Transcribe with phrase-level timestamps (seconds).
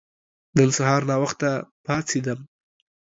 [0.57, 1.49] نن سهار ناوخته
[1.85, 2.39] پاڅیدم.